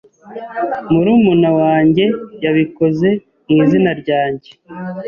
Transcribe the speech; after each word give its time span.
Murumuna 0.91 1.49
wanjye 1.59 2.05
yabikoze 2.43 3.09
mu 3.47 3.55
izina 3.63 3.91
ryanjye. 4.01 4.49